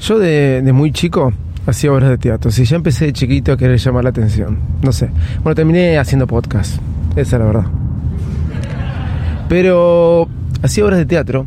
Yo 0.00 0.18
de, 0.18 0.62
muy 0.72 0.92
chico 0.92 1.32
hacía 1.66 1.92
obras 1.92 2.08
de 2.08 2.18
teatro. 2.18 2.50
Si 2.50 2.64
ya 2.64 2.76
empecé 2.76 3.06
de 3.06 3.12
chiquito 3.12 3.52
a 3.52 3.56
querer 3.56 3.78
llamar 3.78 4.04
la 4.04 4.10
atención. 4.10 4.58
No 4.82 4.92
sé. 4.92 5.10
Bueno, 5.42 5.54
terminé 5.54 5.98
haciendo 5.98 6.26
podcast. 6.26 6.80
Esa 7.16 7.20
es 7.20 7.32
la 7.32 7.46
verdad. 7.46 7.66
Pero 9.48 10.26
hacía 10.62 10.84
obras 10.84 10.98
de 10.98 11.06
teatro 11.06 11.46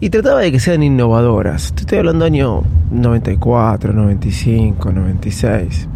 y 0.00 0.10
trataba 0.10 0.40
de 0.40 0.50
que 0.50 0.58
sean 0.58 0.82
innovadoras. 0.82 1.72
Te 1.74 1.82
estoy 1.82 1.98
hablando 1.98 2.24
año 2.24 2.62
94, 2.90 3.92
95, 3.92 4.92
96. 4.92 5.88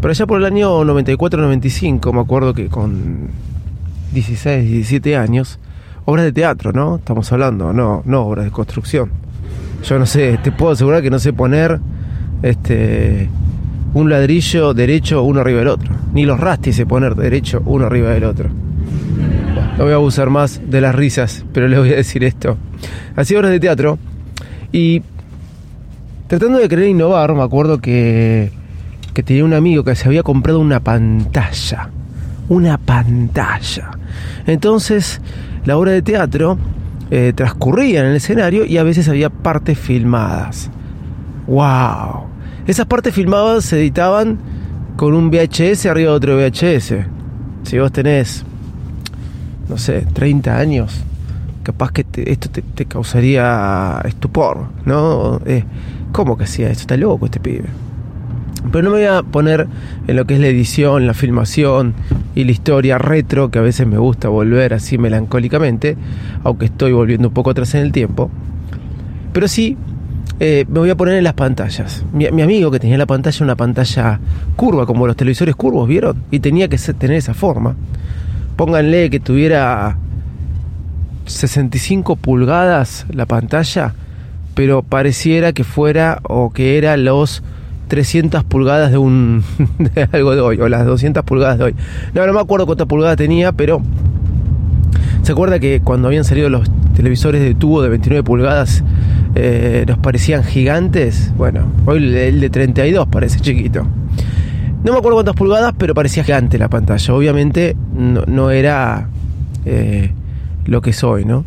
Pero 0.00 0.10
allá 0.10 0.26
por 0.26 0.38
el 0.38 0.46
año 0.46 0.84
94, 0.84 1.40
95, 1.42 2.12
me 2.12 2.20
acuerdo 2.20 2.54
que 2.54 2.66
con 2.66 3.28
16, 4.12 4.68
17 4.68 5.16
años, 5.16 5.60
obras 6.06 6.24
de 6.24 6.32
teatro, 6.32 6.72
¿no? 6.72 6.96
Estamos 6.96 7.30
hablando, 7.32 7.72
no, 7.72 8.02
no 8.04 8.22
obras 8.22 8.44
de 8.46 8.50
construcción. 8.50 9.25
Yo 9.86 10.00
no 10.00 10.06
sé, 10.06 10.36
te 10.42 10.50
puedo 10.50 10.72
asegurar 10.72 11.00
que 11.00 11.10
no 11.10 11.20
sé 11.20 11.32
poner 11.32 11.78
este 12.42 13.28
un 13.94 14.10
ladrillo 14.10 14.74
derecho 14.74 15.22
uno 15.22 15.40
arriba 15.40 15.60
del 15.60 15.68
otro. 15.68 15.94
Ni 16.12 16.26
los 16.26 16.40
rastis 16.40 16.74
sé 16.74 16.86
poner 16.86 17.14
derecho 17.14 17.62
uno 17.64 17.86
arriba 17.86 18.10
del 18.10 18.24
otro. 18.24 18.50
No 19.78 19.84
voy 19.84 19.92
a 19.92 19.96
abusar 19.96 20.28
más 20.28 20.60
de 20.68 20.80
las 20.80 20.92
risas, 20.92 21.44
pero 21.52 21.68
les 21.68 21.78
voy 21.78 21.92
a 21.92 21.96
decir 21.96 22.24
esto. 22.24 22.56
Hacía 23.14 23.38
obras 23.38 23.52
de 23.52 23.60
teatro 23.60 23.98
y 24.72 25.02
tratando 26.26 26.58
de 26.58 26.68
querer 26.68 26.88
innovar, 26.88 27.32
me 27.34 27.42
acuerdo 27.42 27.78
que, 27.78 28.50
que 29.14 29.22
tenía 29.22 29.44
un 29.44 29.54
amigo 29.54 29.84
que 29.84 29.94
se 29.94 30.08
había 30.08 30.24
comprado 30.24 30.58
una 30.58 30.80
pantalla. 30.80 31.90
Una 32.48 32.76
pantalla. 32.76 33.92
Entonces, 34.48 35.20
la 35.64 35.76
obra 35.76 35.92
de 35.92 36.02
teatro 36.02 36.58
eh, 37.10 37.32
transcurría 37.34 38.00
en 38.00 38.06
el 38.06 38.16
escenario 38.16 38.64
y 38.64 38.78
a 38.78 38.82
veces 38.82 39.08
había 39.08 39.30
partes 39.30 39.78
filmadas. 39.78 40.70
¡Wow! 41.46 42.24
Esas 42.66 42.86
partes 42.86 43.14
filmadas 43.14 43.64
se 43.64 43.78
editaban 43.78 44.38
con 44.96 45.14
un 45.14 45.30
VHS 45.30 45.86
arriba 45.86 46.10
de 46.10 46.16
otro 46.16 46.36
VHS. 46.36 46.94
Si 47.62 47.78
vos 47.78 47.92
tenés, 47.92 48.44
no 49.68 49.78
sé, 49.78 50.06
30 50.12 50.56
años, 50.58 51.00
capaz 51.62 51.92
que 51.92 52.04
te- 52.04 52.30
esto 52.32 52.48
te, 52.50 52.62
te 52.62 52.86
causaría 52.86 54.00
estupor, 54.04 54.66
¿no? 54.84 55.40
Eh, 55.46 55.64
¿Cómo 56.12 56.36
que 56.36 56.44
hacía 56.44 56.68
esto? 56.70 56.82
Está 56.82 56.96
loco 56.96 57.26
este 57.26 57.40
pibe. 57.40 57.66
Pero 58.72 58.82
no 58.82 58.90
me 58.90 58.96
voy 58.98 59.06
a 59.06 59.22
poner 59.22 59.68
en 60.08 60.16
lo 60.16 60.24
que 60.24 60.34
es 60.34 60.40
la 60.40 60.48
edición, 60.48 61.06
la 61.06 61.14
filmación 61.14 61.94
y 62.36 62.44
la 62.44 62.52
historia 62.52 62.98
retro, 62.98 63.50
que 63.50 63.58
a 63.58 63.62
veces 63.62 63.86
me 63.86 63.96
gusta 63.96 64.28
volver 64.28 64.74
así 64.74 64.98
melancólicamente, 64.98 65.96
aunque 66.44 66.66
estoy 66.66 66.92
volviendo 66.92 67.28
un 67.28 67.34
poco 67.34 67.50
atrás 67.50 67.74
en 67.74 67.80
el 67.80 67.92
tiempo. 67.92 68.30
Pero 69.32 69.48
sí, 69.48 69.78
eh, 70.38 70.66
me 70.68 70.80
voy 70.80 70.90
a 70.90 70.96
poner 70.96 71.14
en 71.14 71.24
las 71.24 71.32
pantallas. 71.32 72.04
Mi, 72.12 72.30
mi 72.30 72.42
amigo 72.42 72.70
que 72.70 72.78
tenía 72.78 72.98
la 72.98 73.06
pantalla, 73.06 73.42
una 73.42 73.56
pantalla 73.56 74.20
curva, 74.54 74.84
como 74.84 75.06
los 75.06 75.16
televisores 75.16 75.56
curvos, 75.56 75.88
¿vieron? 75.88 76.24
Y 76.30 76.40
tenía 76.40 76.68
que 76.68 76.76
tener 76.76 77.16
esa 77.16 77.32
forma. 77.32 77.74
Pónganle 78.54 79.08
que 79.08 79.18
tuviera 79.18 79.96
65 81.24 82.16
pulgadas 82.16 83.06
la 83.08 83.24
pantalla, 83.24 83.94
pero 84.54 84.82
pareciera 84.82 85.54
que 85.54 85.64
fuera 85.64 86.20
o 86.22 86.50
que 86.50 86.76
era 86.76 86.98
los 86.98 87.42
300 87.88 88.44
pulgadas 88.44 88.90
de 88.90 88.98
un 88.98 89.42
de 89.78 90.08
algo 90.12 90.34
de 90.34 90.40
hoy 90.40 90.60
o 90.60 90.68
las 90.68 90.84
200 90.86 91.22
pulgadas 91.24 91.58
de 91.58 91.64
hoy. 91.64 91.74
No, 92.14 92.26
no 92.26 92.32
me 92.32 92.40
acuerdo 92.40 92.66
cuántas 92.66 92.86
pulgadas 92.86 93.16
tenía, 93.16 93.52
pero 93.52 93.80
¿se 95.22 95.32
acuerda 95.32 95.58
que 95.58 95.80
cuando 95.82 96.08
habían 96.08 96.24
salido 96.24 96.48
los 96.48 96.70
televisores 96.94 97.40
de 97.42 97.54
tubo 97.54 97.82
de 97.82 97.88
29 97.90 98.22
pulgadas 98.22 98.82
eh, 99.34 99.84
nos 99.86 99.98
parecían 99.98 100.44
gigantes? 100.44 101.32
Bueno, 101.36 101.66
hoy 101.86 101.98
el- 102.16 102.40
de 102.40 102.50
32 102.50 103.06
parece 103.08 103.40
chiquito. 103.40 103.86
No 104.84 104.92
me 104.92 104.98
acuerdo 104.98 105.16
cuántas 105.16 105.34
pulgadas, 105.34 105.74
pero 105.76 105.94
parecía 105.94 106.22
gigante 106.22 106.58
la 106.58 106.68
pantalla. 106.68 107.14
Obviamente 107.14 107.76
no, 107.96 108.22
no 108.26 108.50
era 108.50 109.08
eh, 109.64 110.12
lo 110.64 110.80
que 110.80 110.92
soy, 110.92 111.24
¿no? 111.24 111.44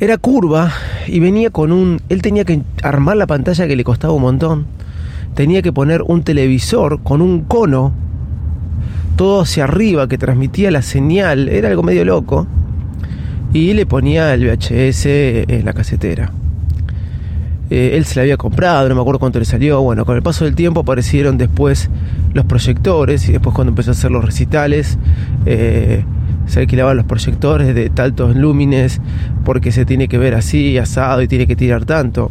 Era 0.00 0.16
curva 0.16 0.72
y 1.08 1.18
venía 1.18 1.50
con 1.50 1.72
un... 1.72 2.00
Él 2.08 2.22
tenía 2.22 2.44
que 2.44 2.62
armar 2.82 3.16
la 3.16 3.26
pantalla 3.26 3.66
que 3.66 3.74
le 3.74 3.82
costaba 3.82 4.12
un 4.14 4.22
montón. 4.22 4.66
Tenía 5.34 5.60
que 5.60 5.72
poner 5.72 6.02
un 6.02 6.22
televisor 6.22 7.02
con 7.02 7.20
un 7.20 7.40
cono 7.40 7.92
todo 9.16 9.40
hacia 9.40 9.64
arriba 9.64 10.06
que 10.06 10.16
transmitía 10.16 10.70
la 10.70 10.82
señal. 10.82 11.48
Era 11.48 11.68
algo 11.68 11.82
medio 11.82 12.04
loco. 12.04 12.46
Y 13.52 13.72
le 13.74 13.86
ponía 13.86 14.32
el 14.34 14.44
VHS 14.46 15.06
en 15.06 15.64
la 15.64 15.72
casetera. 15.72 16.32
Eh, 17.70 17.92
él 17.94 18.04
se 18.04 18.16
la 18.16 18.22
había 18.22 18.36
comprado, 18.36 18.88
no 18.88 18.94
me 18.94 19.00
acuerdo 19.00 19.18
cuánto 19.18 19.40
le 19.40 19.44
salió. 19.44 19.82
Bueno, 19.82 20.04
con 20.04 20.16
el 20.16 20.22
paso 20.22 20.44
del 20.44 20.54
tiempo 20.54 20.80
aparecieron 20.80 21.38
después 21.38 21.90
los 22.34 22.44
proyectores 22.44 23.28
y 23.28 23.32
después 23.32 23.54
cuando 23.54 23.70
empezó 23.70 23.90
a 23.90 23.92
hacer 23.92 24.10
los 24.10 24.24
recitales, 24.24 24.96
eh, 25.44 26.04
se 26.48 26.60
alquilaban 26.60 26.96
los 26.96 27.06
proyectores 27.06 27.74
de 27.74 27.90
tantos 27.90 28.34
lúmenes 28.34 29.00
porque 29.44 29.70
se 29.70 29.84
tiene 29.84 30.08
que 30.08 30.18
ver 30.18 30.34
así, 30.34 30.76
asado 30.78 31.22
y 31.22 31.28
tiene 31.28 31.46
que 31.46 31.54
tirar 31.54 31.84
tanto. 31.84 32.30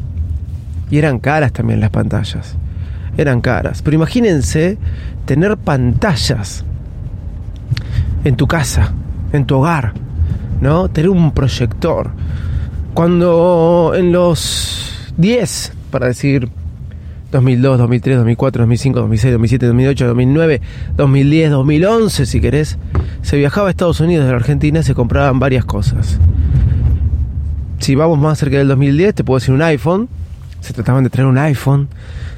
Y 0.90 0.98
eran 0.98 1.20
caras 1.20 1.54
también 1.54 1.80
las 1.80 1.92
pantallas. 1.92 2.58
Eran 3.18 3.42
caras. 3.42 3.82
Pero 3.82 3.96
imagínense 3.96 4.78
tener 5.26 5.58
pantallas 5.58 6.66
en 8.24 8.36
tu 8.36 8.48
casa, 8.48 8.94
en 9.34 9.46
tu 9.46 9.58
hogar, 9.58 9.94
¿no? 10.62 10.90
Tener 10.90 11.10
un 11.10 11.32
proyector. 11.32 12.12
Cuando 12.94 13.94
en 13.96 14.12
los 14.12 15.14
10, 15.18 15.74
para 15.92 16.08
decir 16.08 16.50
2002, 17.38 17.78
2003, 17.78 18.18
2004, 18.18 18.62
2005, 18.64 19.00
2006, 19.00 19.34
2007, 19.34 19.66
2008, 19.68 20.08
2009, 20.08 20.62
2010, 20.96 21.52
2011, 21.52 22.26
si 22.26 22.42
querés, 22.42 22.78
se 23.22 23.38
viajaba 23.38 23.68
a 23.68 23.72
Estados 23.72 24.00
Unidos 24.00 24.26
de 24.26 24.32
la 24.32 24.38
Argentina, 24.38 24.82
se 24.84 24.94
compraban 24.94 25.40
varias 25.40 25.66
cosas. 25.66 26.20
Si 27.80 27.96
vamos 27.96 28.18
más 28.18 28.40
cerca 28.40 28.58
del 28.58 28.68
2010, 28.70 29.16
te 29.16 29.24
puedo 29.24 29.40
decir 29.40 29.54
un 29.54 29.62
iPhone. 29.62 30.10
Se 30.62 30.74
trataban 30.74 31.04
de 31.04 31.10
traer 31.10 31.28
un 31.28 31.38
iPhone. 31.38 31.88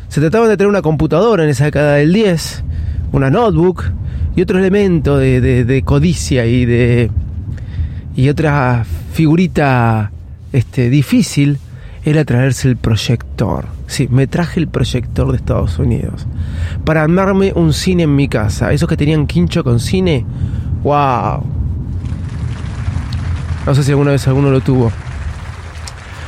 Se 0.09 0.19
trataban 0.19 0.49
de 0.49 0.57
traer 0.57 0.69
una 0.69 0.81
computadora 0.81 1.43
en 1.43 1.49
esa 1.49 1.65
década 1.65 1.95
del 1.95 2.11
10, 2.11 2.63
una 3.13 3.29
notebook 3.29 3.85
y 4.35 4.41
otro 4.41 4.59
elemento 4.59 5.17
de, 5.17 5.81
codicia 5.85 6.45
y 6.45 6.65
de 6.65 7.11
y 8.15 8.27
otra 8.27 8.85
figurita 9.13 10.11
este, 10.51 10.89
difícil 10.89 11.57
era 12.09 12.25
traerse 12.25 12.67
el 12.67 12.75
proyector. 12.75 13.65
Sí, 13.87 14.07
me 14.09 14.25
traje 14.25 14.59
el 14.59 14.67
proyector 14.67 15.31
de 15.31 15.37
Estados 15.37 15.77
Unidos 15.77 16.25
para 16.83 17.03
armarme 17.03 17.53
un 17.55 17.71
cine 17.73 18.03
en 18.03 18.15
mi 18.15 18.27
casa. 18.27 18.73
Esos 18.73 18.89
que 18.89 18.97
tenían 18.97 19.27
quincho 19.27 19.63
con 19.63 19.79
cine, 19.79 20.25
wow. 20.83 21.43
No 23.65 23.75
sé 23.75 23.83
si 23.83 23.91
alguna 23.91 24.11
vez 24.11 24.27
alguno 24.27 24.49
lo 24.49 24.61
tuvo. 24.61 24.91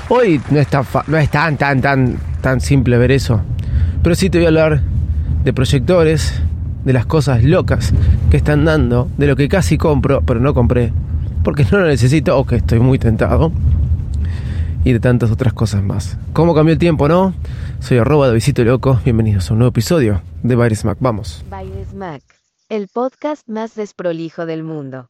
Hoy 0.09 0.39
no 0.51 0.59
es 0.59 0.67
tan, 0.67 0.85
no 1.07 1.17
es 1.17 1.29
tan, 1.29 1.57
tan, 1.57 1.81
tan, 1.81 2.17
tan 2.41 2.61
simple 2.61 2.97
ver 2.97 3.11
eso. 3.11 3.41
Pero 4.03 4.15
sí 4.15 4.29
te 4.29 4.37
voy 4.37 4.45
a 4.45 4.49
hablar 4.49 4.81
de 5.43 5.53
proyectores, 5.53 6.41
de 6.85 6.93
las 6.93 7.05
cosas 7.05 7.43
locas 7.43 7.93
que 8.29 8.37
están 8.37 8.65
dando, 8.65 9.09
de 9.17 9.27
lo 9.27 9.35
que 9.35 9.47
casi 9.47 9.77
compro, 9.77 10.21
pero 10.21 10.39
no 10.39 10.53
compré, 10.53 10.91
porque 11.43 11.65
no 11.71 11.79
lo 11.79 11.87
necesito 11.87 12.37
o 12.37 12.45
que 12.45 12.57
estoy 12.57 12.79
muy 12.79 12.99
tentado, 12.99 13.51
y 14.83 14.93
de 14.93 14.99
tantas 14.99 15.31
otras 15.31 15.53
cosas 15.53 15.83
más. 15.83 16.17
¿Cómo 16.33 16.53
cambió 16.55 16.73
el 16.73 16.79
tiempo, 16.79 17.07
no? 17.07 17.33
Soy 17.79 17.97
arroba 17.97 18.27
de 18.27 18.33
Visito 18.33 18.63
Loco, 18.63 18.99
bienvenidos 19.03 19.49
a 19.49 19.53
un 19.53 19.59
nuevo 19.59 19.69
episodio 19.69 20.21
de 20.43 20.55
Baires 20.55 20.85
Mac. 20.85 20.97
Vamos. 20.99 21.43
Baires 21.49 21.93
Mac, 21.93 22.21
el 22.69 22.87
podcast 22.87 23.47
más 23.47 23.75
desprolijo 23.75 24.45
del 24.45 24.63
mundo. 24.63 25.09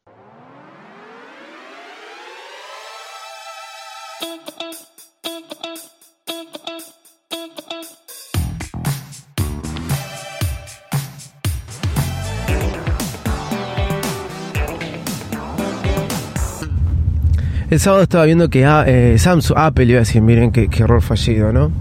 El 17.72 17.80
sábado 17.80 18.02
estaba 18.02 18.26
viendo 18.26 18.50
que 18.50 18.66
ah, 18.66 18.84
eh, 18.86 19.16
Samsung, 19.18 19.56
Apple 19.56 19.86
iba 19.86 19.96
a 19.96 20.00
decir, 20.00 20.20
miren 20.20 20.50
qué, 20.52 20.68
error 20.76 21.00
fallido, 21.00 21.54
¿no? 21.54 21.72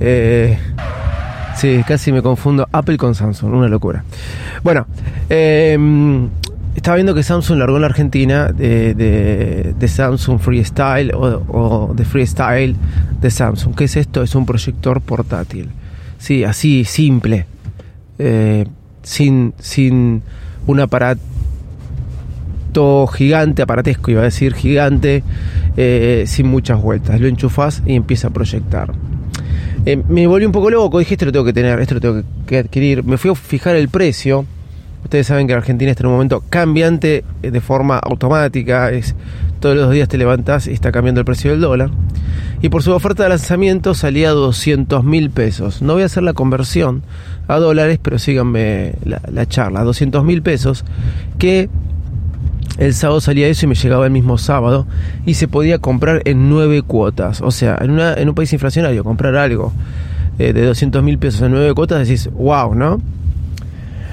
Eh, 0.00 0.56
sí, 1.56 1.82
casi 1.86 2.10
me 2.10 2.22
confundo 2.22 2.66
Apple 2.72 2.96
con 2.96 3.14
Samsung, 3.14 3.52
una 3.52 3.68
locura. 3.68 4.02
Bueno, 4.64 4.86
eh, 5.28 5.76
estaba 6.74 6.94
viendo 6.94 7.14
que 7.14 7.22
Samsung 7.22 7.58
largó 7.58 7.76
en 7.76 7.82
la 7.82 7.88
Argentina 7.88 8.46
de, 8.50 8.94
de- 8.94 9.74
de 9.78 9.88
Samsung 9.88 10.40
Freestyle 10.40 11.12
o, 11.12 11.42
o 11.48 11.92
de 11.94 12.06
Freestyle 12.06 12.74
de 13.20 13.30
Samsung. 13.30 13.74
¿Qué 13.74 13.84
es 13.84 13.96
esto? 13.96 14.22
Es 14.22 14.34
un 14.34 14.46
proyector 14.46 15.02
portátil. 15.02 15.68
Sí, 16.16 16.44
así, 16.44 16.86
simple. 16.86 17.44
Eh, 18.18 18.64
sin, 19.02 19.52
sin 19.58 20.22
un 20.66 20.80
aparato 20.80 21.20
gigante, 23.10 23.62
aparatesco, 23.62 24.10
iba 24.10 24.20
a 24.20 24.24
decir 24.24 24.54
gigante, 24.54 25.22
eh, 25.76 26.24
sin 26.26 26.46
muchas 26.46 26.80
vueltas. 26.80 27.20
Lo 27.20 27.26
enchufás 27.26 27.82
y 27.86 27.94
empieza 27.94 28.28
a 28.28 28.30
proyectar. 28.30 28.92
Eh, 29.86 30.02
me 30.08 30.26
volví 30.26 30.44
un 30.44 30.52
poco 30.52 30.68
loco, 30.68 30.98
dije, 30.98 31.14
esto 31.14 31.26
lo 31.26 31.32
tengo 31.32 31.44
que 31.44 31.52
tener, 31.52 31.78
esto 31.78 31.94
lo 31.94 32.00
tengo 32.00 32.22
que, 32.44 32.58
adquirir. 32.58 33.04
Me 33.04 33.18
fui 33.18 33.30
a 33.30 33.34
fijar 33.36 33.76
el 33.76 33.88
precio. 33.88 34.44
Ustedes 35.04 35.28
saben 35.28 35.46
que 35.46 35.54
Argentina 35.54 35.92
está 35.92 36.02
en 36.02 36.08
un 36.08 36.14
momento 36.14 36.42
cambiante 36.50 37.22
eh, 37.42 37.50
de 37.52 37.60
forma 37.60 37.96
automática. 37.98 38.90
Es, 38.90 39.14
todos 39.60 39.76
los 39.76 39.92
días 39.92 40.08
te 40.08 40.18
levantas 40.18 40.66
y 40.66 40.72
está 40.72 40.90
cambiando 40.90 41.20
el 41.20 41.24
precio 41.24 41.52
del 41.52 41.60
dólar. 41.60 41.90
Y 42.62 42.68
por 42.68 42.82
su 42.82 42.92
oferta 42.92 43.22
de 43.22 43.28
lanzamiento 43.28 43.94
salía 43.94 44.30
a 44.30 44.32
200 44.32 45.04
mil 45.04 45.30
pesos. 45.30 45.82
No 45.82 45.92
voy 45.92 46.02
a 46.02 46.06
hacer 46.06 46.24
la 46.24 46.32
conversión 46.32 47.02
a 47.46 47.58
dólares, 47.58 48.00
pero 48.02 48.18
síganme 48.18 48.94
la, 49.04 49.20
la 49.30 49.46
charla. 49.46 49.84
200 49.84 50.24
mil 50.24 50.42
pesos 50.42 50.84
que 51.38 51.68
el 52.78 52.94
sábado 52.94 53.20
salía 53.20 53.48
eso 53.48 53.64
y 53.66 53.68
me 53.68 53.74
llegaba 53.74 54.04
el 54.06 54.12
mismo 54.12 54.38
sábado 54.38 54.86
y 55.24 55.34
se 55.34 55.48
podía 55.48 55.78
comprar 55.78 56.22
en 56.24 56.48
nueve 56.48 56.82
cuotas. 56.82 57.40
O 57.40 57.50
sea, 57.50 57.78
en, 57.80 57.90
una- 57.92 58.14
en 58.14 58.28
un 58.28 58.34
país 58.34 58.52
inflacionario, 58.52 59.02
comprar 59.04 59.34
algo 59.36 59.72
eh, 60.38 60.52
de 60.52 60.64
200 60.66 61.02
mil 61.02 61.18
pesos 61.18 61.42
en 61.42 61.52
nueve 61.52 61.72
cuotas 61.74 62.06
decís, 62.06 62.28
wow, 62.32 62.74
¿no? 62.74 63.00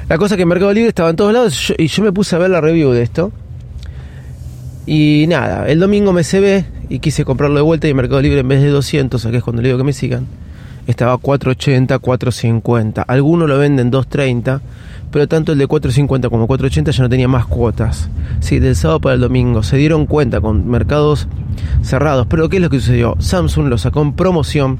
La 0.10 0.18
cosa 0.18 0.36
que 0.36 0.44
en 0.44 0.48
Mercado 0.50 0.74
Libre 0.74 0.90
estaba 0.90 1.10
en 1.10 1.16
todos 1.16 1.34
lados 1.34 1.74
y 1.78 1.88
yo 1.88 2.04
me 2.04 2.12
puse 2.12 2.36
a 2.36 2.40
ver 2.40 2.50
la 2.50 2.62
review 2.62 2.92
de 2.92 3.02
esto. 3.04 3.32
Y 4.86 5.26
nada, 5.28 5.68
el 5.70 5.80
domingo 5.80 6.12
me 6.12 6.24
se 6.24 6.40
ve 6.42 6.66
y 6.90 7.00
quise 7.00 7.24
comprarlo 7.24 7.56
de 7.56 7.62
vuelta 7.62 7.88
y 7.88 7.94
Mercado 7.94 8.22
Libre 8.22 8.42
en 8.42 8.48
vez 8.48 8.62
de 8.62 8.68
200, 8.70 9.26
que 9.26 9.38
es 9.38 9.44
cuando 9.44 9.62
le 9.62 9.70
digo 9.70 9.78
que 9.78 9.86
me 9.86 9.94
sigan, 9.94 10.26
estaba 10.88 11.18
480, 11.18 12.00
450. 12.00 13.02
Algunos 13.04 13.48
lo 13.48 13.58
venden 13.58 13.92
230, 13.92 14.62
pero 15.12 15.28
tanto 15.28 15.52
el 15.52 15.58
de 15.58 15.68
450 15.68 16.30
como 16.30 16.48
480 16.48 16.92
ya 16.92 17.04
no 17.04 17.10
tenía 17.10 17.28
más 17.28 17.46
cuotas. 17.46 18.10
Sí, 18.40 18.60
del 18.60 18.76
sábado 18.76 19.00
para 19.00 19.16
el 19.16 19.22
domingo. 19.22 19.64
Se 19.64 19.78
dieron 19.78 20.06
cuenta 20.06 20.42
con 20.42 20.68
mercados 20.70 21.28
cerrados. 21.82 22.28
Pero 22.28 22.50
¿qué 22.50 22.58
es 22.58 22.62
lo 22.62 22.70
que 22.70 22.80
sucedió? 22.80 23.16
Samsung 23.20 23.68
lo 23.68 23.78
sacó 23.78 24.02
en 24.02 24.14
promoción 24.14 24.80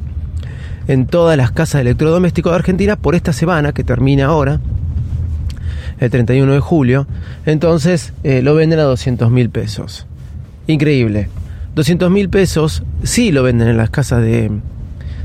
en 0.88 1.06
todas 1.06 1.38
las 1.38 1.52
casas 1.52 1.76
de 1.76 1.82
electrodomésticos 1.82 2.52
de 2.52 2.56
Argentina 2.58 2.96
por 2.98 3.16
esta 3.16 3.32
semana 3.32 3.72
que 3.72 3.84
termina 3.84 4.26
ahora 4.26 4.60
el 6.00 6.10
31 6.10 6.52
de 6.52 6.60
julio. 6.60 7.08
Entonces 7.46 8.14
eh, 8.24 8.42
lo 8.42 8.56
venden 8.56 8.80
a 8.80 8.84
200 8.84 9.32
mil 9.32 9.50
pesos. 9.50 10.06
Increíble. 10.68 11.30
200 11.76 12.12
mil 12.12 12.30
pesos 12.30 12.84
sí 13.04 13.32
lo 13.32 13.44
venden 13.44 13.68
en 13.68 13.78
las 13.78 13.90
casas 13.90 14.22
de, 14.22 14.52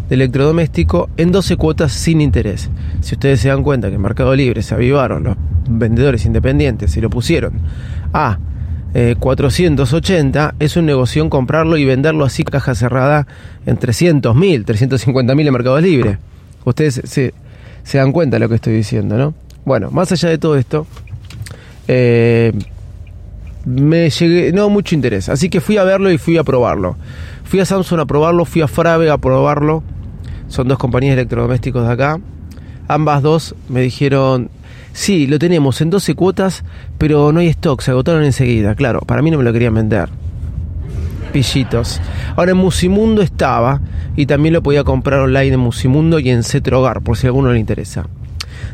de 0.08 0.14
electrodoméstico 0.14 1.10
en 1.16 1.32
12 1.32 1.56
cuotas 1.56 1.93
sin 1.93 2.20
interés. 2.20 2.70
Si 3.00 3.14
ustedes 3.14 3.40
se 3.40 3.49
dan 3.49 3.62
cuenta 3.62 3.88
que 3.88 3.96
en 3.96 4.02
Mercado 4.02 4.34
Libre 4.34 4.62
se 4.62 4.75
avivaron 4.75 5.25
los 5.25 5.37
vendedores 5.69 6.25
independientes 6.25 6.96
y 6.96 7.00
lo 7.00 7.10
pusieron 7.10 7.60
a 8.12 8.38
eh, 8.94 9.16
480, 9.19 10.55
es 10.58 10.76
un 10.76 10.87
negocio 10.87 11.28
comprarlo 11.28 11.76
y 11.76 11.84
venderlo 11.84 12.25
así 12.25 12.43
caja 12.43 12.75
cerrada 12.75 13.26
en 13.66 13.76
300 13.76 14.34
mil, 14.34 14.64
350 14.64 15.34
mil 15.34 15.46
en 15.46 15.52
Mercado 15.52 15.81
Libre. 15.81 16.19
Ustedes 16.64 17.02
se, 17.04 17.34
se 17.82 17.99
dan 17.99 18.12
cuenta 18.12 18.37
de 18.37 18.40
lo 18.40 18.49
que 18.49 18.54
estoy 18.54 18.75
diciendo, 18.75 19.19
¿no? 19.19 19.34
Bueno, 19.64 19.90
más 19.90 20.11
allá 20.12 20.31
de 20.31 20.38
todo 20.38 20.56
esto, 20.56 20.87
eh, 21.87 22.52
me 23.66 24.08
llegué, 24.08 24.52
no 24.52 24.70
mucho 24.70 24.94
interés, 24.94 25.28
así 25.28 25.50
que 25.50 25.61
fui 25.61 25.76
a 25.76 25.84
verlo 25.84 26.11
y 26.11 26.16
fui 26.16 26.38
a 26.38 26.44
probarlo. 26.44 26.96
Fui 27.44 27.61
a 27.61 27.66
Samsung 27.66 28.00
a 28.00 28.06
probarlo, 28.06 28.44
fui 28.44 28.62
a 28.62 28.69
Frave 28.69 29.11
a 29.11 29.19
probarlo. 29.19 29.82
Son 30.49 30.67
dos 30.67 30.79
compañías 30.79 31.17
de 31.17 31.23
electrodomésticos 31.23 31.87
de 31.87 31.93
acá. 31.93 32.21
Ambas 32.89 33.23
dos 33.23 33.55
me 33.69 33.83
dijeron, 33.83 34.50
sí, 34.93 35.27
lo 35.27 35.39
tenemos 35.39 35.81
en 35.81 35.91
12 35.91 36.15
cuotas, 36.15 36.65
pero 36.97 37.33
no 37.33 37.41
hay 37.41 37.49
stock, 37.49 37.81
se 37.83 37.91
agotaron 37.91 38.25
enseguida. 38.25 38.75
Claro, 38.75 39.00
para 39.00 39.23
mí 39.23 39.31
no 39.31 39.39
me 39.39 39.45
lo 39.45 39.53
querían 39.53 39.75
vender. 39.75 40.09
Pillitos. 41.33 42.00
Ahora 42.37 42.53
en 42.53 42.56
Musimundo 42.56 43.21
estaba 43.21 43.81
y 44.17 44.27
también 44.27 44.55
lo 44.55 44.62
podía 44.62 44.85
comprar 44.85 45.21
online 45.21 45.55
en 45.55 45.61
Musimundo 45.61 46.19
y 46.19 46.31
en 46.31 46.43
Cetro 46.43 46.81
Hogar, 46.81 47.03
por 47.03 47.17
si 47.17 47.27
a 47.27 47.29
alguno 47.29 47.53
le 47.53 47.59
interesa. 47.59 48.06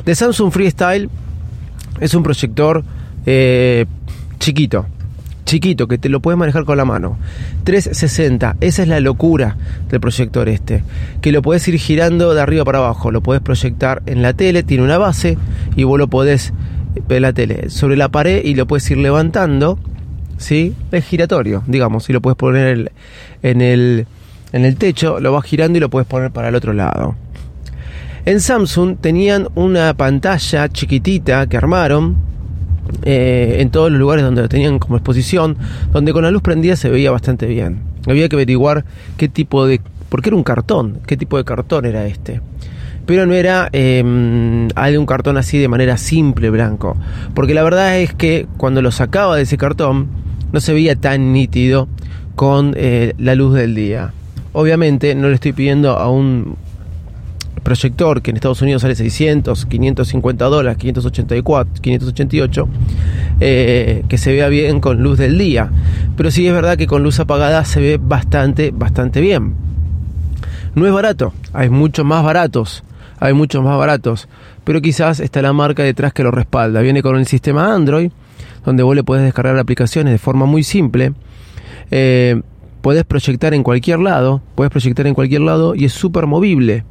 De 0.05 0.15
Samsung 0.15 0.53
Freestyle 0.53 1.11
es 2.01 2.15
un 2.15 2.23
proyector 2.23 2.85
eh, 3.27 3.87
chiquito, 4.39 4.87
chiquito, 5.55 5.87
que 5.87 5.99
te 5.99 6.09
lo 6.09 6.19
puedes 6.21 6.37
manejar 6.39 6.65
con 6.65 6.77
la 6.77 6.85
mano. 6.85 7.17
360, 7.63 8.57
esa 8.61 8.83
es 8.83 8.89
la 8.89 8.99
locura 9.01 9.57
del 9.89 10.01
proyector 10.01 10.49
este, 10.49 10.83
que 11.21 11.31
lo 11.31 11.43
puedes 11.43 11.67
ir 11.69 11.79
girando 11.79 12.35
de 12.35 12.41
arriba 12.41 12.65
para 12.65 12.79
abajo, 12.79 13.11
lo 13.13 13.21
puedes 13.21 13.41
proyectar 13.43 14.03
en 14.07 14.21
la 14.21 14.33
tele, 14.33 14.63
tiene 14.65 14.83
una 14.83 14.99
base 14.99 15.39
y 15.77 15.85
vos 15.85 15.99
lo 15.99 16.09
podés 16.09 16.53
ver 17.09 17.23
la 17.23 17.33
tele 17.33 17.71
sobre 17.71 17.97
la 17.97 18.09
pared 18.09 18.45
y 18.45 18.55
lo 18.55 18.67
puedes 18.67 18.91
ir 18.91 18.99
levantando, 18.99 19.79
¿sí? 20.39 20.75
Es 20.91 21.05
giratorio, 21.05 21.63
digamos, 21.67 22.11
y 22.11 22.13
lo 22.13 22.21
puedes 22.21 22.37
poner 22.37 22.67
el- 22.67 22.91
en 23.43 23.61
el 23.61 24.07
en 24.53 24.65
el 24.65 24.77
techo, 24.77 25.19
lo 25.19 25.33
vas 25.33 25.45
girando 25.45 25.79
y 25.79 25.81
lo 25.81 25.91
puedes 25.91 26.07
poner 26.07 26.31
para 26.31 26.49
el 26.49 26.55
otro 26.55 26.73
lado. 26.73 27.17
En 28.25 28.41
Samsung 28.41 28.97
tenían 29.01 29.49
una 29.57 29.93
pantalla 29.95 30.69
chiquitita 30.69 31.47
que 31.49 31.57
armaron 31.57 32.17
eh, 33.03 33.57
en 33.61 33.71
todos 33.71 33.91
los 33.91 33.99
lugares 33.99 34.25
donde 34.25 34.43
lo 34.43 34.49
tenían 34.49 34.79
como 34.79 34.97
exposición, 34.97 35.57
donde 35.93 36.13
con 36.13 36.23
la 36.23 36.31
luz 36.31 36.43
prendida 36.43 36.77
se 36.77 36.89
veía 36.89 37.11
bastante 37.11 37.47
bien. 37.47 37.81
Había 38.07 38.29
que 38.29 38.37
averiguar 38.37 38.85
qué 39.17 39.29
tipo 39.29 39.67
de... 39.67 39.81
porque 40.09 40.29
era 40.29 40.37
un 40.37 40.45
cartón, 40.45 40.99
qué 41.07 41.17
tipo 41.17 41.37
de 41.37 41.45
cartón 41.45 41.87
era 41.87 42.07
este. 42.07 42.41
Pero 43.07 43.27
no 43.27 43.35
era 43.35 43.69
eh, 43.73 44.69
algún 44.75 45.07
cartón 45.07 45.37
así 45.37 45.59
de 45.59 45.69
manera 45.69 45.97
simple 45.99 46.49
blanco. 46.51 46.97
Porque 47.35 47.55
la 47.55 47.63
verdad 47.63 47.99
es 47.99 48.15
que 48.15 48.47
cuando 48.57 48.81
lo 48.81 48.91
sacaba 48.93 49.37
de 49.37 49.43
ese 49.43 49.59
cartón 49.59 50.09
no 50.53 50.61
se 50.61 50.73
veía 50.73 50.97
tan 50.97 51.33
nítido 51.33 51.89
con 52.35 52.75
eh, 52.77 53.13
la 53.19 53.35
luz 53.35 53.55
del 53.55 53.75
día. 53.75 54.13
Obviamente 54.53 55.15
no 55.15 55.29
le 55.29 55.35
estoy 55.35 55.53
pidiendo 55.53 55.99
a 55.99 56.09
un 56.09 56.57
proyector 57.65 58.23
que 58.23 58.31
en 58.31 58.37
Estados 58.37 58.63
Unidos 58.63 58.83
sale 58.83 58.95
600, 58.95 59.67
550 59.67 60.45
dólares, 60.45 60.79
584, 60.79 61.83
588, 61.83 62.69
eh, 63.41 64.05
que 64.09 64.19
se 64.19 64.33
vea 64.33 64.49
bien 64.49 64.81
con 64.81 65.03
luz 65.03 65.19
del 65.19 65.37
día. 65.37 65.71
Pero 66.17 66.31
sí 66.31 66.47
es 66.47 66.53
verdad 66.53 66.79
que 66.79 66.87
con 66.87 67.03
luz 67.03 67.19
apagada 67.19 67.65
se 67.65 67.81
ve 67.81 67.99
bastante, 68.01 68.71
bastante 68.73 69.21
bien. 69.21 69.55
No 70.77 70.87
es 70.87 70.93
barato, 70.93 71.33
hay 71.53 71.71
muchos 71.71 72.05
más 72.05 72.23
baratos, 72.23 72.85
hay 73.19 73.33
muchos 73.33 73.65
más 73.65 73.79
baratos, 73.79 74.29
pero 74.65 74.81
quizás 74.81 75.21
está 75.21 75.41
la 75.41 75.53
marca 75.53 75.83
detrás 75.83 76.13
que 76.13 76.23
lo 76.23 76.31
respalda. 76.31 76.81
Viene 76.83 77.03
con 77.03 77.17
el 77.17 77.27
sistema 77.27 77.75
Android, 77.75 78.11
donde 78.65 78.83
vos 78.83 78.95
le 78.95 79.05
podés 79.05 79.25
descargar 79.25 79.59
aplicaciones 79.59 80.13
de 80.13 80.19
forma 80.19 80.47
muy 80.47 80.63
simple. 80.63 81.13
Eh, 81.91 82.41
podés 82.85 83.05
proyectar 83.05 83.55
en 83.55 83.63
cualquier 83.63 83.99
lado, 83.99 84.43
puedes 84.55 84.71
proyectar 84.71 85.07
en 85.07 85.15
cualquier 85.15 85.41
lado 85.41 85.75
y 85.75 85.87
es 85.87 85.95
súper 85.95 86.27
movible. 86.27 86.85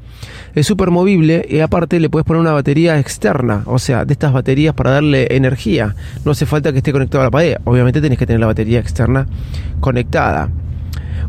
Es 0.56 0.66
súper 0.66 0.90
movible 0.90 1.46
y 1.48 1.60
aparte 1.60 2.00
le 2.00 2.10
puedes 2.10 2.26
poner 2.26 2.42
una 2.42 2.52
batería 2.52 2.98
externa, 2.98 3.62
o 3.68 3.78
sea, 3.78 4.04
de 4.04 4.14
estas 4.14 4.34
baterías 4.34 4.74
para 4.74 4.90
darle 4.90 5.28
energía. 5.36 5.94
No 6.26 6.32
hace 6.32 6.48
falta 6.48 6.72
que 6.72 6.80
esté 6.80 6.92
conectado 6.92 7.22
a 7.22 7.26
la 7.26 7.32
pared, 7.32 7.58
obviamente 7.66 8.02
tenés 8.02 8.18
que 8.18 8.26
tener 8.26 8.40
la 8.40 8.48
batería 8.48 8.80
externa 8.80 9.28
conectada. 9.80 10.50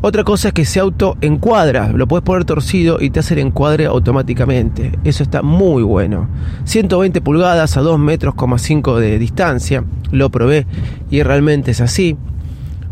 Otra 0.01 0.25
cosa 0.25 0.49
es 0.49 0.55
que 0.55 0.65
se 0.65 0.81
auto 0.81 1.19
encuadra, 1.21 1.93
lo 1.93 2.09
puedes 2.09 2.25
poner 2.25 2.47
torcido 2.47 3.03
y 3.03 3.11
te 3.11 3.21
hace 3.21 3.35
el 3.35 3.41
encuadre 3.41 3.85
automáticamente. 3.85 4.99
Eso 5.05 5.23
está 5.23 5.43
muy 5.43 5.83
bueno. 5.83 6.27
120 6.65 7.21
pulgadas 7.21 7.77
a 7.77 7.83
2 7.83 7.99
metros, 7.99 8.35
5 8.57 8.99
de 8.99 9.19
distancia. 9.19 9.85
Lo 10.11 10.31
probé 10.31 10.67
y 11.11 11.23
realmente 11.23 11.73
es 11.73 11.83
así. 11.83 12.17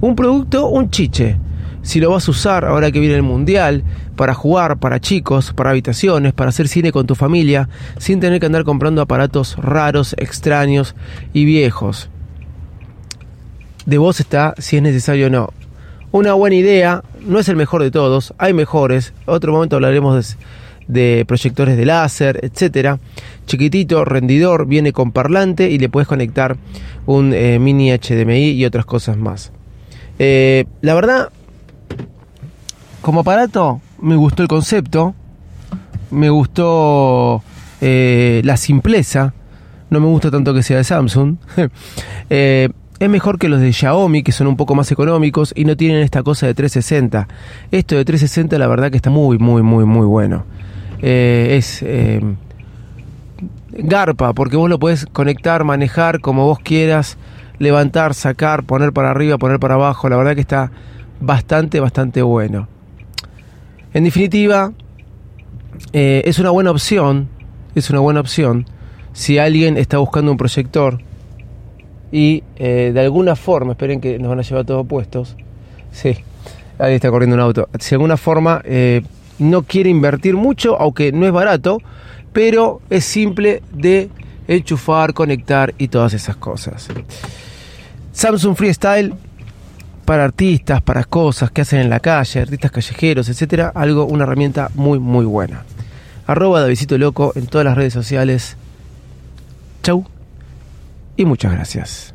Un 0.02 0.14
producto, 0.14 0.68
un 0.68 0.90
chiche. 0.90 1.38
Si 1.82 2.00
lo 2.00 2.10
vas 2.10 2.28
a 2.28 2.30
usar 2.30 2.64
ahora 2.64 2.92
que 2.92 3.00
viene 3.00 3.16
el 3.16 3.22
mundial, 3.22 3.82
para 4.16 4.34
jugar, 4.34 4.78
para 4.78 5.00
chicos, 5.00 5.52
para 5.52 5.70
habitaciones, 5.70 6.32
para 6.32 6.50
hacer 6.50 6.68
cine 6.68 6.92
con 6.92 7.06
tu 7.06 7.14
familia, 7.14 7.68
sin 7.98 8.20
tener 8.20 8.38
que 8.40 8.46
andar 8.46 8.64
comprando 8.64 9.02
aparatos 9.02 9.56
raros, 9.56 10.14
extraños 10.18 10.94
y 11.32 11.44
viejos. 11.44 12.08
De 13.84 13.98
vos 13.98 14.20
está 14.20 14.54
si 14.58 14.76
es 14.76 14.82
necesario 14.82 15.26
o 15.26 15.30
no. 15.30 15.50
Una 16.12 16.34
buena 16.34 16.56
idea, 16.56 17.02
no 17.26 17.38
es 17.38 17.48
el 17.48 17.56
mejor 17.56 17.82
de 17.82 17.90
todos, 17.90 18.34
hay 18.38 18.52
mejores. 18.52 19.12
Otro 19.24 19.52
momento 19.52 19.76
hablaremos 19.76 20.36
de, 20.86 21.24
proyectores 21.26 21.76
de 21.76 21.86
láser, 21.86 22.38
etcétera. 22.42 23.00
Chiquitito, 23.46 24.04
rendidor, 24.04 24.66
viene 24.66 24.92
con 24.92 25.10
parlante 25.10 25.70
y 25.70 25.78
le 25.78 25.88
puedes 25.88 26.06
conectar 26.06 26.58
un 27.06 27.32
eh, 27.32 27.58
mini 27.58 27.90
HDMI 27.90 28.50
y 28.50 28.64
otras 28.66 28.84
cosas 28.84 29.16
más. 29.16 29.52
Eh, 30.18 30.66
la 30.82 30.94
verdad, 30.94 31.30
como 33.02 33.20
aparato, 33.20 33.80
me 34.00 34.16
gustó 34.16 34.42
el 34.42 34.48
concepto, 34.48 35.14
me 36.10 36.30
gustó 36.30 37.42
eh, 37.80 38.40
la 38.44 38.56
simpleza, 38.56 39.34
no 39.90 40.00
me 40.00 40.06
gusta 40.06 40.30
tanto 40.30 40.54
que 40.54 40.62
sea 40.62 40.78
de 40.78 40.84
Samsung. 40.84 41.36
Eh, 42.34 42.70
es 42.98 43.10
mejor 43.10 43.38
que 43.38 43.48
los 43.50 43.60
de 43.60 43.72
Xiaomi, 43.72 44.22
que 44.22 44.32
son 44.32 44.46
un 44.46 44.56
poco 44.56 44.74
más 44.74 44.90
económicos 44.90 45.52
y 45.54 45.66
no 45.66 45.76
tienen 45.76 46.02
esta 46.02 46.22
cosa 46.22 46.46
de 46.46 46.54
360. 46.54 47.28
Esto 47.70 47.96
de 47.96 48.04
360 48.06 48.56
la 48.58 48.68
verdad 48.68 48.90
que 48.90 48.96
está 48.96 49.10
muy, 49.10 49.36
muy, 49.38 49.60
muy, 49.60 49.84
muy 49.84 50.06
bueno. 50.06 50.44
Eh, 51.02 51.56
es 51.58 51.84
garpa, 53.72 54.32
porque 54.32 54.56
vos 54.56 54.70
lo 54.70 54.78
podés 54.78 55.04
conectar, 55.04 55.64
manejar 55.64 56.20
como 56.20 56.46
vos 56.46 56.58
quieras, 56.60 57.18
levantar, 57.58 58.14
sacar, 58.14 58.62
poner 58.64 58.92
para 58.92 59.10
arriba, 59.10 59.36
poner 59.36 59.58
para 59.58 59.74
abajo. 59.74 60.08
La 60.08 60.16
verdad 60.16 60.34
que 60.34 60.40
está 60.40 60.70
bastante, 61.20 61.80
bastante 61.80 62.22
bueno. 62.22 62.68
En 63.94 64.04
definitiva, 64.04 64.72
eh, 65.92 66.22
es 66.24 66.38
una 66.38 66.50
buena 66.50 66.70
opción, 66.70 67.28
es 67.74 67.90
una 67.90 68.00
buena 68.00 68.20
opción 68.20 68.66
si 69.12 69.38
alguien 69.38 69.76
está 69.76 69.98
buscando 69.98 70.30
un 70.30 70.38
proyector 70.38 70.98
y 72.10 72.42
eh, 72.56 72.92
de 72.94 73.00
alguna 73.00 73.36
forma, 73.36 73.72
esperen 73.72 74.00
que 74.00 74.18
nos 74.18 74.28
van 74.30 74.38
a 74.38 74.42
llevar 74.42 74.64
todos 74.64 74.86
puestos, 74.86 75.36
sí, 75.90 76.16
ahí 76.78 76.94
está 76.94 77.10
corriendo 77.10 77.36
un 77.36 77.42
auto, 77.42 77.68
si 77.78 77.90
de 77.90 77.96
alguna 77.96 78.16
forma 78.16 78.62
eh, 78.64 79.02
no 79.38 79.62
quiere 79.62 79.90
invertir 79.90 80.36
mucho, 80.36 80.78
aunque 80.80 81.12
no 81.12 81.26
es 81.26 81.32
barato, 81.32 81.78
pero 82.32 82.80
es 82.88 83.04
simple 83.04 83.62
de 83.72 84.08
enchufar, 84.48 85.12
conectar 85.12 85.74
y 85.78 85.88
todas 85.88 86.14
esas 86.14 86.36
cosas. 86.36 86.88
Samsung 88.12 88.56
Freestyle 88.56 89.14
para 90.04 90.24
artistas, 90.24 90.82
para 90.82 91.04
cosas 91.04 91.50
que 91.50 91.62
hacen 91.62 91.80
en 91.80 91.90
la 91.90 92.00
calle, 92.00 92.40
artistas 92.40 92.70
callejeros, 92.70 93.28
etcétera, 93.28 93.72
algo, 93.74 94.04
una 94.04 94.24
herramienta 94.24 94.70
muy, 94.74 94.98
muy 94.98 95.24
buena. 95.24 95.64
Arroba 96.26 96.60
Davidito 96.60 96.98
Loco 96.98 97.32
en 97.34 97.46
todas 97.46 97.64
las 97.64 97.76
redes 97.76 97.92
sociales. 97.92 98.56
Chau 99.82 100.04
y 101.16 101.24
muchas 101.24 101.52
gracias. 101.52 102.14